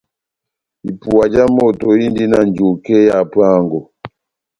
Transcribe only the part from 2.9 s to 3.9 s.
ya hapuango.